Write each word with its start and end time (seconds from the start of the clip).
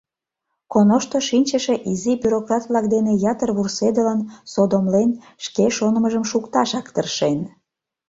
Коношто 0.71 1.17
шинчыше 1.27 1.75
изи 1.91 2.13
бюрократ-влак 2.21 2.85
дене 2.93 3.13
ятыр 3.31 3.49
вурседылын, 3.57 4.19
содомлен, 4.53 5.09
шке 5.45 5.65
шонымыжым 5.77 6.23
шукташак 6.31 6.85
тыршен. 6.93 7.39